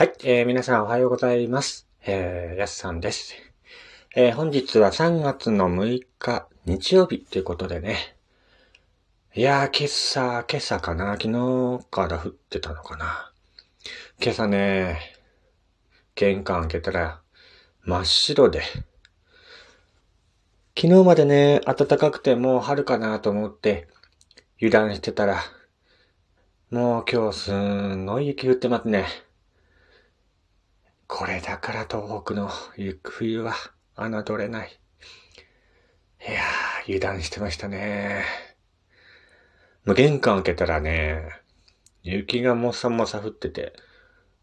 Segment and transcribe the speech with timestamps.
[0.00, 1.86] はい、えー、皆さんおはようございます。
[2.06, 3.34] えー、やすさんです。
[4.16, 8.16] えー、本日は3月の6日日曜日ということでね。
[9.34, 11.18] いやー、今朝、今朝かな？
[11.20, 13.30] 昨日から降ってたのかな？
[14.22, 14.98] 今朝ね、
[16.14, 17.20] 玄関開けたら
[17.84, 18.62] 真っ白で。
[20.78, 23.86] 昨日までね、暖かくてもう春かなと思って
[24.62, 25.42] 油断してたら、
[26.70, 29.04] もう今日すんごい雪降ってますね。
[31.10, 32.48] これだから東北の
[33.02, 33.52] 冬は
[33.96, 34.80] 侮れない。
[36.20, 38.24] いやー、油断してましたね。
[39.84, 41.28] もう玄関開けたらね、
[42.04, 43.72] 雪がもさもさ降ってて、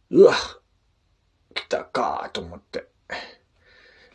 [0.09, 0.33] うわ
[1.53, 2.89] 来たかーと思って。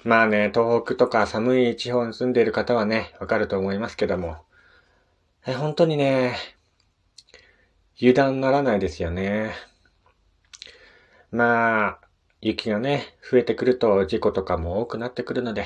[0.05, 4.37] まあね、東北とか寒い地方に住んでいる方はね、わかると思いますけども、
[5.47, 6.37] え本当にね、
[7.99, 9.55] 油断ならないですよね。
[11.31, 12.12] まあ、
[12.45, 15.65] 雪がね、増えてくると事故とかも多くなってくるので、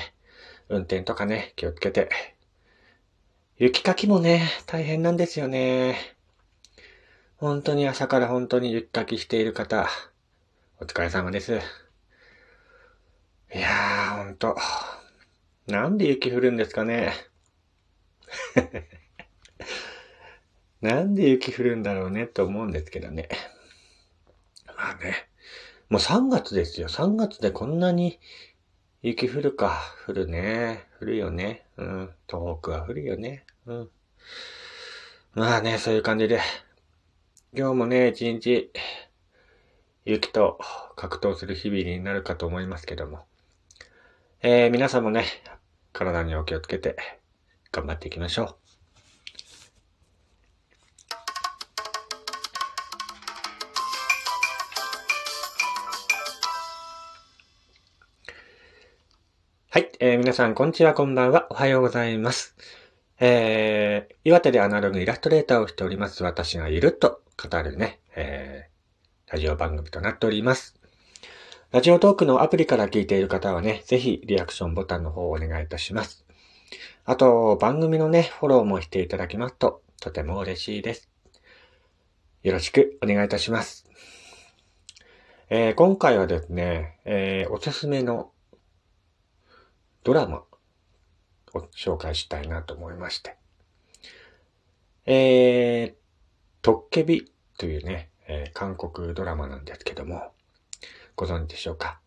[0.69, 2.07] 運転とかね、気をつけて。
[3.57, 5.97] 雪かきもね、大変なんですよね。
[7.37, 9.89] 本当に朝から本当に雪かきしている方、
[10.79, 11.59] お疲れ様です。
[13.55, 14.55] いやー、ほんと。
[15.65, 17.11] なんで雪降るんですかね。
[20.81, 23.29] なんで雪降るんだろうねと思うんですけどね。
[24.67, 25.26] まあね。
[25.89, 26.89] もう3月ですよ。
[26.89, 28.19] 3月でこんなに
[29.01, 29.81] 雪降るか。
[30.05, 30.85] 降るね。
[30.99, 31.65] 降るよね。
[31.77, 32.09] うん。
[32.27, 33.45] 東北は降るよね。
[33.65, 33.89] うん。
[35.33, 36.41] まあね、そういう感じで。
[37.53, 38.71] 今日もね、一日、
[40.03, 40.59] 雪と
[40.97, 43.23] 格闘する日々になるかと思いますけども。
[44.41, 45.25] えー、皆さんもね、
[45.93, 46.97] 体にお気をつけて、
[47.71, 48.66] 頑張っていきましょう。
[59.77, 62.55] はい、えー、皆さん、こんにちは、こんばんは、おはようございます。
[63.19, 70.79] えー、岩手でアナログイラストレーターをしております、私がゆると語るね、えー、ラジオ番組となっております。
[71.69, 76.25] ラジオトークのアプリから聞いている方はね、ぜひリアクションボタンの方をお願いいたします。
[77.05, 81.07] あと、番組のね、フォローもしていただきますと、とても嬉しいです。
[82.41, 83.85] よろしくお願いいたします。
[85.51, 88.31] えー、今回はですね、えー、おすすめの
[90.07, 90.37] ドラマ
[91.53, 93.35] を紹介したいなと思いまして。
[95.05, 95.93] えー、
[96.61, 100.31] トッケビというね、えー、韓国ドラマなんですけども、
[101.17, 101.99] ご存知でしょうか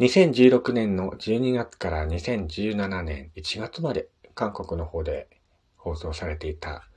[0.00, 5.28] ?2016 年の12月から2017年1月まで韓国の方で
[5.76, 6.88] 放送されていた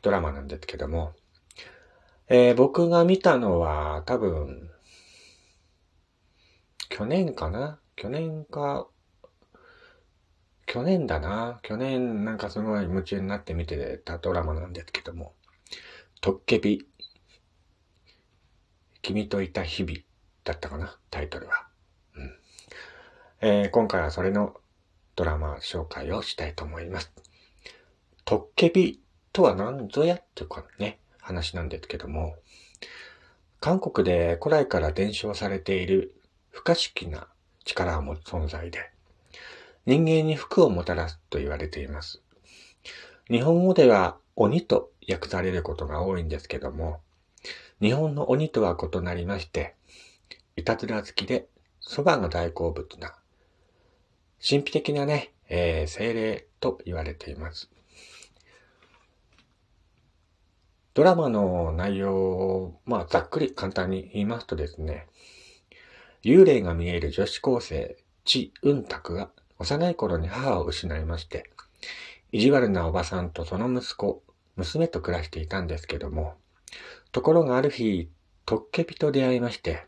[0.00, 1.12] ドラマなんですけども、
[2.28, 4.70] えー、僕が見たのは多分、
[6.88, 7.80] 去年かな？
[7.96, 8.86] 去年か、
[10.70, 11.58] 去年だな。
[11.62, 15.34] 去年なんかすごい夢中になって見てたドラマなんですけども、
[16.20, 16.86] トッケビ、
[19.02, 19.98] 君といた日々
[20.44, 21.66] だったかなタイトルは。
[22.14, 22.38] うん
[23.40, 24.54] えー、今回はそれの
[25.16, 27.12] ドラマ紹介をしたいと思います。
[28.24, 32.36] トッケビとは何ぞやっていうかね、話なんですけども、
[33.58, 36.14] 韓国で古来から伝承されている
[36.50, 37.26] 不可思議な
[37.64, 38.89] 力を持つ存在で、
[39.86, 42.22] 人間に福をもたらすと言われています。
[43.30, 47.00] 日本語では鬼と訳されることが多いんですけども、
[47.80, 49.74] 日本の鬼とは異なりまして、
[50.56, 51.46] いたずら好きで
[51.82, 53.14] 蕎麦が大好物な、
[54.46, 57.70] 神秘的なね、えー、精霊と言われています。
[60.92, 65.06] ドラマの内容を、まあ、ざっくり簡単に言いますとですね、
[66.22, 69.30] 幽霊が見える女子高生、チ・ウンタクが
[69.60, 71.50] 幼い頃に母を失いまして、
[72.32, 74.22] 意地悪なおばさんとその息子、
[74.56, 76.32] 娘と暮らしていたんですけども、
[77.12, 78.08] ところがある日、
[78.46, 79.86] トッケビと出会いまして、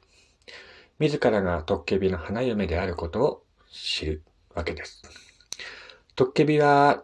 [0.98, 3.42] 自らがトッケビの花嫁であることを
[3.72, 4.22] 知る
[4.54, 5.02] わけです。
[6.16, 7.02] トッケビは、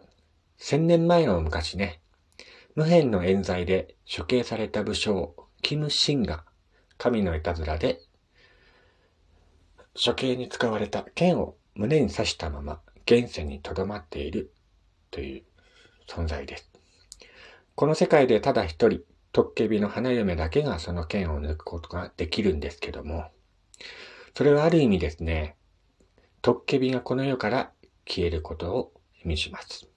[0.57, 1.99] 千年前の昔ね、
[2.75, 5.33] 無辺の冤罪で処刑された武将、
[5.63, 6.43] キム・シンが、
[6.99, 7.99] 神のいたずらで、
[9.95, 14.53] 処刑に使われた剣を胸に刺したまま現世に留まっている
[15.11, 15.43] という
[16.07, 16.69] 存在です。
[17.75, 18.99] この世界でただ一人、
[19.31, 23.31] トッケビの花嫁だけがその剣を抜くことができるんですけども、
[24.35, 25.55] それはある意味ですね、
[26.41, 27.71] トッケビがこの世から
[28.05, 28.91] 消えることを
[29.23, 29.87] 意味します。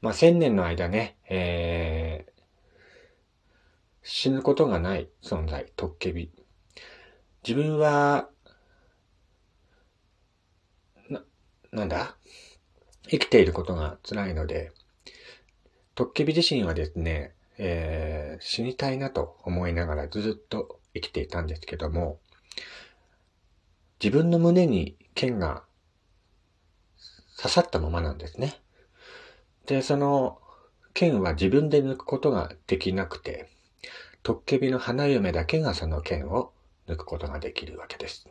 [0.00, 2.40] まあ、千年の間ね、えー、
[4.02, 6.32] 死ぬことがない存在、トッケビ。
[7.46, 8.30] 自分は、
[11.08, 11.24] な、
[11.72, 12.16] なんだ？
[13.08, 14.72] 生きていることが辛いので、
[15.94, 22.18] トッケビ自身はですね、えー、死にたいなと思いながらずっと生きていたんですけども、
[24.02, 25.64] 自分の胸に剣が
[27.36, 28.60] 刺さったままなんですね。
[29.66, 30.38] で、その
[30.94, 33.48] 剣は自分で抜くことができなくて、
[34.22, 36.52] トッケビの花嫁だけがその剣を
[36.86, 38.28] 抜くことができるわけです。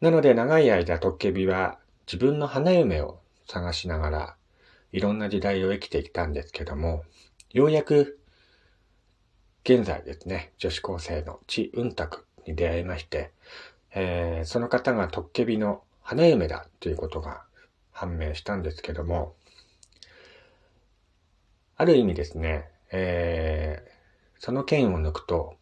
[0.00, 1.79] なので長い間トッケビは
[2.12, 4.36] 自分の花嫁を探しながら
[4.90, 7.04] いろんな時代を生きてきたんですけども、
[7.52, 8.18] ようやく
[9.62, 13.30] 現在ですね、女子高生のチ・ウンタクに出会いまして、
[13.94, 17.44] えー、その方がトッケビの花嫁だということが
[17.92, 19.36] 判明したんですけども、
[21.76, 23.90] ある意味ですね、えー、
[24.40, 25.54] その剣を抜くと、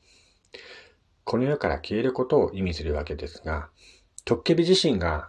[1.24, 3.68] この世から消えることを意味するわけですが、
[4.24, 5.28] トッケビ自身が、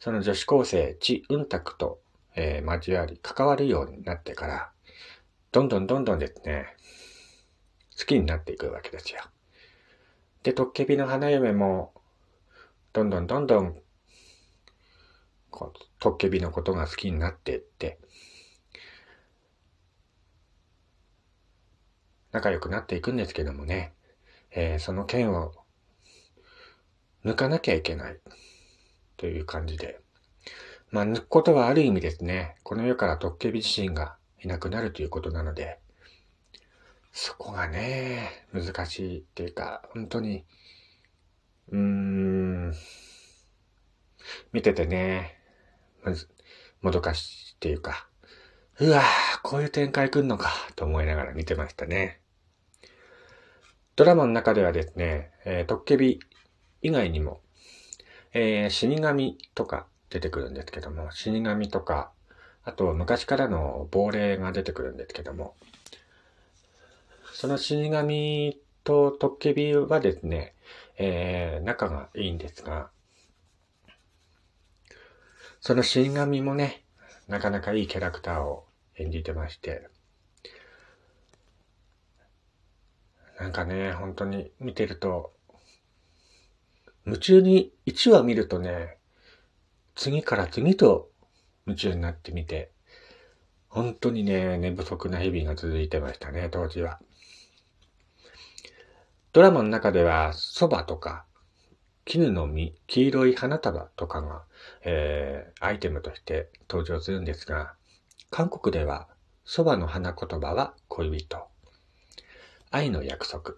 [0.00, 2.00] その女子高生、チ・ウンタクと、
[2.36, 4.72] えー、交わり、関わるようになってから、
[5.50, 6.66] どんどんどんどんですね、
[7.98, 9.20] 好きになっていくわけですよ。
[10.44, 11.92] で、トッケビの花嫁も、
[12.92, 13.76] どんどんどんどん、
[15.50, 17.98] こう、トッケビのことが好きになっていって、
[22.30, 23.94] 仲良くなっていくんですけどもね、
[24.52, 25.52] えー、その剣を
[27.24, 28.20] 抜かなきゃいけない
[29.18, 30.00] という感じで、
[30.90, 35.78] まあ抜くことはある意味ですね、この世からトッケビ自身がいなくなるということなので、
[37.12, 40.44] そこがね、難しいっていうか、本当に、
[41.70, 42.74] うーん、
[44.52, 45.36] 見ててね、
[46.02, 46.28] まず、
[46.80, 48.08] もどかしっていうか、
[48.78, 49.04] うわぁ、
[49.42, 52.20] こういう展開来んのか、と思いながら見てましたね。
[53.96, 56.20] ドラマの中ではですね、えー、トッケビ
[56.82, 57.40] 以外にも、
[58.40, 62.12] えー、死神とか出てくるんですけども、死神とか、
[62.62, 65.56] あと昔からの亡霊が出てくるんですけども、
[67.32, 70.54] その死神とトッケビはですね、
[70.98, 72.90] えー、仲がいいんですが、
[75.60, 76.84] その死神もね、
[77.26, 78.66] なかなかいいキャラクターを
[78.98, 79.88] 演じてまして、
[83.40, 85.32] なんかね、本当に見てると、
[87.08, 88.98] 夢中に、1話見るとね、
[89.94, 91.10] 次から次と
[91.66, 92.70] 夢中になってみて、
[93.68, 97.00] 本当にね、寝不足な日々が続いてましたね、当時は。
[99.32, 101.24] ドラマの中では、蕎麦とか、
[102.04, 104.44] 絹の実、黄色い花束とかが、
[104.82, 107.74] えー、アイテムとして登場するんですが、
[108.28, 109.08] 韓国では、
[109.46, 111.48] 蕎麦の花言葉は恋人。
[112.70, 113.54] 愛の約束。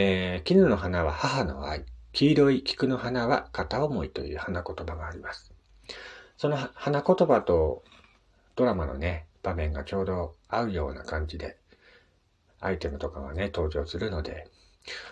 [0.00, 1.84] えー、絹の花は母の愛。
[2.12, 5.52] 黄色い菊の花は片思いという花言葉があります。
[6.36, 7.82] その花言葉と
[8.54, 11.56] ドラマのね、場面がちょうど合うような感じで、
[12.60, 14.46] アイテムとかがね、登場するので、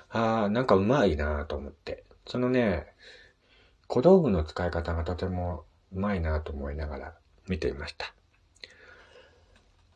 [0.08, 2.04] ああ、なんかうまいなと思って。
[2.28, 2.86] そのね、
[3.88, 7.14] 小道具の使い方がとてもうまいなと思いながら
[7.48, 8.14] 見ていました。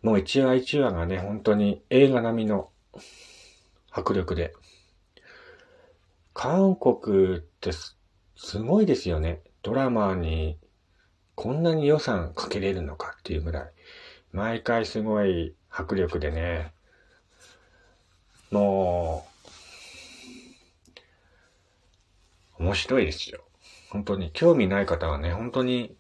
[0.03, 2.71] もう一話一話がね、本当に映画並みの
[3.93, 4.53] 迫力で。
[6.33, 9.43] 韓国ってすごいですよね。
[9.63, 10.59] ドラマに
[11.35, 13.73] こんなに予算かけれるのかっていうぐらい。
[14.33, 16.73] 毎回すごい迫力でね、
[18.51, 19.27] も
[22.59, 23.43] う、面白いですよ。
[23.89, 25.97] 本当に、興味ない方はね、本当に、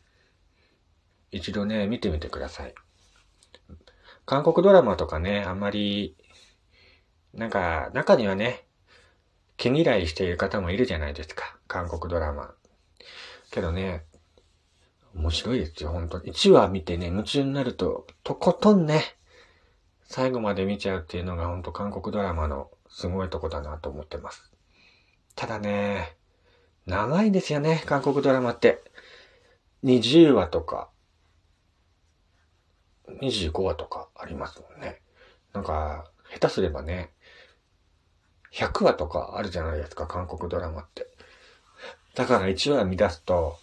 [1.31, 2.75] 一度ね、見てみてください。
[4.27, 6.17] 韓国ドラマとかね、あんまり、
[7.33, 8.67] なんか、中にはね、
[9.61, 11.59] 毛嫌いしている方もいるじゃないですか。
[11.69, 12.55] 韓国ドラマ。
[13.51, 14.05] けどね、
[15.15, 16.33] 面白いですよ、本当に。
[16.33, 19.03] 1話見てね、夢中になると、とことんね、
[20.05, 24.51] 最後まで見ちゃうっていうのが本当韓国ドラマのすごいとこだなと思ってます。
[25.37, 26.17] ただね、
[26.87, 28.83] 長いんですよね、韓国ドラマって。
[29.85, 30.89] 20話とか、
[33.21, 35.03] 25話とかありますもんね。
[35.53, 37.11] なんか、下手すればね、
[38.53, 41.07] 100話とかあるじゃないですか、韓国ドラマって。
[42.15, 43.59] だから1話見出すと、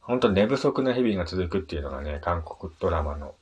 [0.00, 3.34] 本当寝不足な日々が続くっていうのがね、韓国ドラマの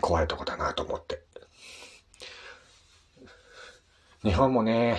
[0.00, 1.22] 怖いとこだなと思って。
[4.22, 4.98] 日本もね、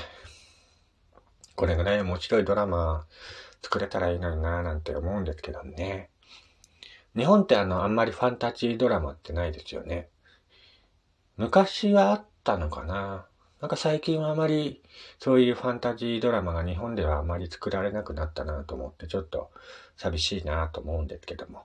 [1.55, 3.05] これぐらい面白いドラマ
[3.61, 6.09] 作れたらいいのになぁなんて思うんですけどね。
[7.15, 10.09] 日本ってあの、あんまりファンタジードラマってないですよね。
[11.37, 13.27] 昔はあったのかな
[13.61, 14.81] なんか最近はあまり
[15.19, 19.51] そういうファンタジードラマが日本ではあまり作られなくなったなと思ってちょっと
[19.97, 21.61] 寂しいなと思うんですけども。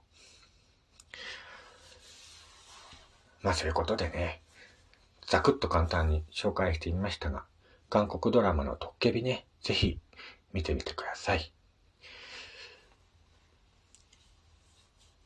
[3.41, 4.43] まあそういうことでね、
[5.27, 7.45] ざくっと簡単に紹介してみましたが、
[7.89, 9.99] 韓国ドラマのトッケビね、ぜひ
[10.53, 11.51] 見てみてください。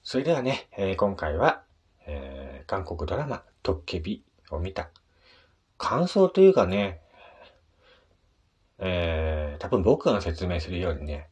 [0.05, 1.63] それではね、えー、今回は、
[2.07, 4.91] えー、韓国ドラマトッケビを見た
[5.81, 7.01] 感想というかね、
[8.79, 11.29] えー、多分僕が説明するようにね、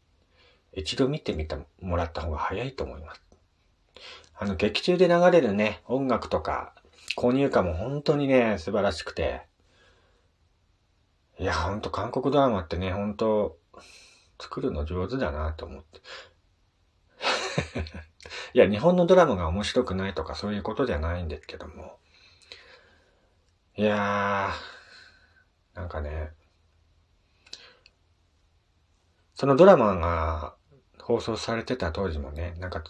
[0.72, 3.22] 一度見てみてもらった方が早いと思います。
[4.34, 6.72] あの、劇中で流れるね、音楽とか、
[7.14, 9.42] 購入歌も本当にね、素晴らしくて、
[11.38, 13.58] いや、ほんと韓国ドラマってね、本当
[14.40, 16.00] 作るの上手だなと思って。
[18.54, 21.98] いや、日本のドラマが面白くないとかそういうことじゃないんですけども。
[23.78, 26.32] いやー、なんかね、
[29.36, 30.56] そのドラマが
[31.00, 32.82] 放送されてた当時もね、なんか、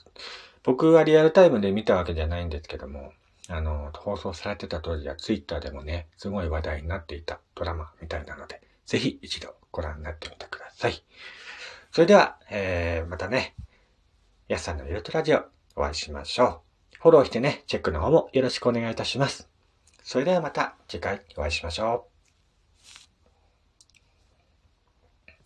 [0.62, 3.12] 僕はリアルタイムで見たわけじゃないんですけども、
[3.50, 11.04] あの、放送されてた当時はツイッターでもね、すごい話題になっていたドラマみたいなので、ぜひ一度ご覧になってみてください。
[11.92, 13.54] それでは、えー、またね、
[14.48, 15.44] やすさんのゆるとラジオ
[15.76, 16.62] お会いしましょ
[16.94, 16.96] う。
[16.98, 19.57] フォローしてね、チェックの方もよろしくお願いいたします。
[20.08, 22.07] それではまた次回お会いしましょう。